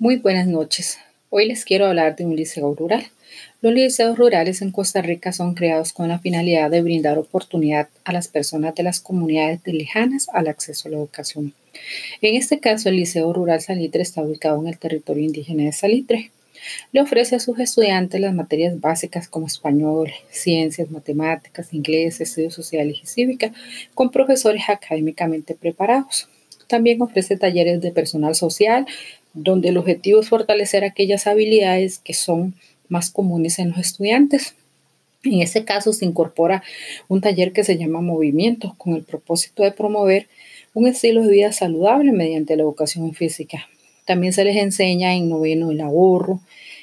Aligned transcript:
Muy 0.00 0.16
buenas 0.16 0.46
noches. 0.46 0.98
Hoy 1.28 1.46
les 1.46 1.66
quiero 1.66 1.84
hablar 1.84 2.16
de 2.16 2.24
un 2.24 2.34
liceo 2.34 2.74
rural. 2.74 3.04
Los 3.60 3.74
liceos 3.74 4.16
rurales 4.16 4.62
en 4.62 4.70
Costa 4.70 5.02
Rica 5.02 5.30
son 5.30 5.52
creados 5.52 5.92
con 5.92 6.08
la 6.08 6.18
finalidad 6.18 6.70
de 6.70 6.80
brindar 6.80 7.18
oportunidad 7.18 7.90
a 8.04 8.14
las 8.14 8.26
personas 8.26 8.74
de 8.74 8.82
las 8.82 9.00
comunidades 9.00 9.60
lejanas 9.66 10.30
al 10.32 10.48
acceso 10.48 10.88
a 10.88 10.92
la 10.92 10.96
educación. 10.96 11.52
En 12.22 12.34
este 12.34 12.60
caso, 12.60 12.88
el 12.88 12.96
Liceo 12.96 13.30
Rural 13.30 13.60
Salitre 13.60 14.00
está 14.00 14.22
ubicado 14.22 14.58
en 14.62 14.68
el 14.68 14.78
territorio 14.78 15.22
indígena 15.22 15.64
de 15.64 15.72
Salitre. 15.72 16.30
Le 16.92 17.02
ofrece 17.02 17.36
a 17.36 17.40
sus 17.40 17.58
estudiantes 17.58 18.22
las 18.22 18.32
materias 18.32 18.80
básicas 18.80 19.28
como 19.28 19.48
español, 19.48 20.10
ciencias, 20.30 20.90
matemáticas, 20.90 21.74
inglés, 21.74 22.22
estudios 22.22 22.54
sociales 22.54 23.00
y 23.02 23.06
cívica, 23.06 23.52
con 23.94 24.10
profesores 24.10 24.62
académicamente 24.66 25.54
preparados. 25.54 26.26
También 26.70 27.02
ofrece 27.02 27.36
talleres 27.36 27.80
de 27.80 27.90
personal 27.90 28.36
social, 28.36 28.86
donde 29.34 29.70
el 29.70 29.76
objetivo 29.76 30.20
es 30.20 30.28
fortalecer 30.28 30.84
aquellas 30.84 31.26
habilidades 31.26 31.98
que 31.98 32.14
son 32.14 32.54
más 32.88 33.10
comunes 33.10 33.58
en 33.58 33.70
los 33.70 33.78
estudiantes. 33.78 34.54
En 35.24 35.42
este 35.42 35.64
caso 35.64 35.92
se 35.92 36.04
incorpora 36.04 36.62
un 37.08 37.20
taller 37.20 37.52
que 37.52 37.64
se 37.64 37.76
llama 37.76 38.00
Movimiento 38.00 38.76
con 38.78 38.94
el 38.94 39.02
propósito 39.02 39.64
de 39.64 39.72
promover 39.72 40.28
un 40.72 40.86
estilo 40.86 41.22
de 41.22 41.32
vida 41.32 41.52
saludable 41.52 42.12
mediante 42.12 42.54
la 42.54 42.62
educación 42.62 43.12
física. 43.14 43.68
También 44.06 44.32
se 44.32 44.44
les 44.44 44.56
enseña 44.56 45.16
en 45.16 45.28
noveno 45.28 45.72
el 45.72 45.80
ahorro, 45.80 46.40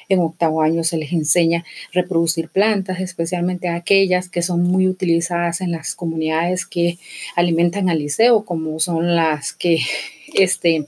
en 0.10 0.20
octavo 0.20 0.62
año 0.62 0.84
se 0.84 0.98
les 0.98 1.12
enseña 1.12 1.66
reproducir 1.92 2.50
plantas, 2.50 3.00
especialmente 3.00 3.68
aquellas 3.68 4.30
que 4.30 4.42
son 4.42 4.64
muy 4.64 4.88
utilizadas 4.88 5.62
en 5.62 5.72
las 5.72 5.96
comunidades 5.96 6.66
que 6.66 6.98
alimentan 7.36 7.90
al 7.90 8.00
liceo, 8.00 8.46
como 8.46 8.80
son 8.80 9.16
las 9.16 9.54
que 9.54 9.80
este, 10.34 10.86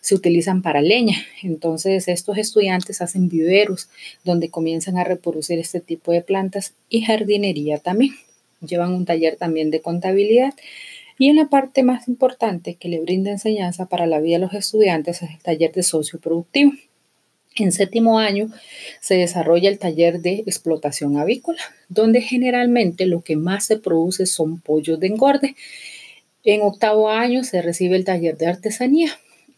se 0.00 0.14
utilizan 0.14 0.62
para 0.62 0.82
leña. 0.82 1.16
Entonces, 1.42 2.08
estos 2.08 2.38
estudiantes 2.38 3.00
hacen 3.00 3.28
viveros 3.28 3.88
donde 4.24 4.50
comienzan 4.50 4.96
a 4.98 5.04
reproducir 5.04 5.58
este 5.58 5.80
tipo 5.80 6.12
de 6.12 6.22
plantas 6.22 6.74
y 6.88 7.02
jardinería 7.02 7.78
también. 7.78 8.12
Llevan 8.60 8.92
un 8.92 9.04
taller 9.04 9.36
también 9.36 9.70
de 9.70 9.82
contabilidad. 9.82 10.54
Y 11.18 11.28
en 11.28 11.36
la 11.36 11.48
parte 11.48 11.82
más 11.82 12.08
importante 12.08 12.74
que 12.74 12.88
le 12.88 13.00
brinda 13.00 13.30
enseñanza 13.30 13.86
para 13.86 14.06
la 14.06 14.20
vida 14.20 14.36
de 14.36 14.46
los 14.46 14.54
estudiantes 14.54 15.22
es 15.22 15.30
el 15.30 15.38
taller 15.38 15.72
de 15.72 15.82
socio 15.82 16.18
productivo. 16.18 16.72
En 17.56 17.70
séptimo 17.70 18.18
año 18.18 18.50
se 19.00 19.14
desarrolla 19.14 19.68
el 19.68 19.78
taller 19.78 20.20
de 20.20 20.42
explotación 20.44 21.16
avícola, 21.16 21.60
donde 21.88 22.20
generalmente 22.20 23.06
lo 23.06 23.22
que 23.22 23.36
más 23.36 23.64
se 23.66 23.76
produce 23.76 24.26
son 24.26 24.60
pollos 24.60 24.98
de 24.98 25.06
engorde. 25.06 25.54
En 26.42 26.62
octavo 26.62 27.10
año 27.10 27.44
se 27.44 27.62
recibe 27.62 27.94
el 27.94 28.04
taller 28.04 28.36
de 28.38 28.48
artesanía. 28.48 29.10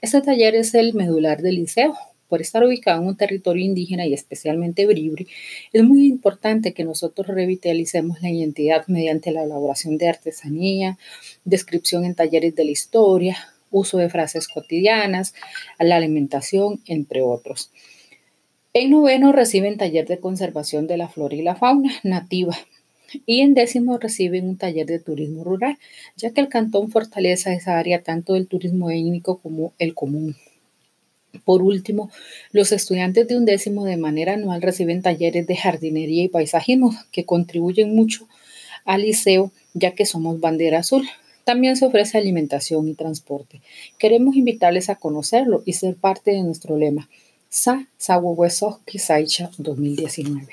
Este 0.03 0.21
taller 0.21 0.55
es 0.55 0.75
el 0.75 0.93
medular 0.93 1.41
del 1.41 1.55
liceo. 1.55 1.97
Por 2.29 2.43
estar 2.43 2.63
ubicado 2.65 3.01
en 3.01 3.09
un 3.09 3.17
territorio 3.17 3.65
indígena 3.65 4.05
y 4.05 4.13
especialmente 4.13 4.85
bribri, 4.85 5.29
es 5.73 5.83
muy 5.83 6.07
importante 6.07 6.75
que 6.75 6.85
nosotros 6.85 7.29
revitalicemos 7.29 8.21
la 8.21 8.31
identidad 8.31 8.85
mediante 8.89 9.31
la 9.31 9.45
elaboración 9.45 9.97
de 9.97 10.09
artesanía, 10.09 10.99
descripción 11.45 12.05
en 12.05 12.17
talleres 12.17 12.55
de 12.57 12.65
la 12.65 12.73
historia, 12.73 13.37
uso 13.71 13.99
de 13.99 14.09
frases 14.09 14.49
cotidianas, 14.49 15.35
la 15.79 15.97
alimentación, 15.97 16.81
entre 16.87 17.23
otros. 17.23 17.71
En 18.73 18.91
noveno 18.91 19.33
reciben 19.33 19.79
taller 19.79 20.07
de 20.07 20.21
conservación 20.21 20.87
de 20.87 20.99
la 20.99 21.09
flora 21.09 21.35
y 21.35 21.43
la 21.43 21.57
fauna 21.57 21.93
nativa. 22.03 22.57
Y 23.25 23.41
en 23.41 23.55
décimo 23.55 23.99
reciben 23.99 24.49
un 24.49 24.59
taller 24.59 24.85
de 24.87 24.99
turismo 24.99 25.45
rural, 25.45 25.79
ya 26.17 26.31
que 26.31 26.41
el 26.41 26.49
cantón 26.49 26.91
fortaleza 26.91 27.55
esa 27.55 27.79
área 27.79 28.03
tanto 28.03 28.35
del 28.35 28.49
turismo 28.49 28.91
étnico 28.91 29.39
como 29.39 29.73
el 29.79 29.95
común. 29.95 30.37
Por 31.45 31.63
último, 31.63 32.11
los 32.53 32.73
estudiantes 32.73 33.29
de 33.29 33.37
un 33.37 33.45
décimo 33.45 33.85
de 33.85 33.97
manera 33.97 34.35
anual 34.35 34.63
reciben 34.63 35.03
talleres 35.03 35.47
de 35.47 35.57
jardinería 35.57 36.25
y 36.25 36.29
paisajismo 36.29 36.95
que 37.13 37.25
contribuyen 37.25 37.95
mucho 37.95 38.29
al 38.85 39.03
liceo, 39.03 39.53
ya 39.75 39.93
que 39.93 40.07
somos 40.07 40.41
bandera 40.41 40.81
azul. 40.81 41.09
También 41.47 41.77
se 41.77 41.87
ofrece 41.87 42.19
alimentación 42.19 42.89
y 42.89 42.95
transporte. 42.95 43.61
Queremos 43.99 44.35
invitarles 44.35 44.91
a 44.91 44.97
conocerlo 44.97 45.63
y 45.65 45.75
ser 45.75 45.95
parte 45.95 46.33
de 46.33 46.43
nuestro 46.43 46.77
lema. 46.77 47.09
Sa 47.49 47.87
Sawo 47.97 48.37
Saicha 48.99 49.53
2019. 49.57 50.49